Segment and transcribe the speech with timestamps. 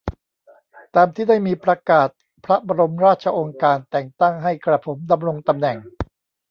[0.95, 2.09] ตามที่ได้มีประกาศ
[2.45, 5.77] พระบรมราชโองการแต่งตั้งให้กระผมดำรงตำแหน่ง